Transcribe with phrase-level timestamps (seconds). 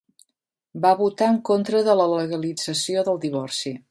[0.85, 3.79] Va votar en contra de la legalització del divorci.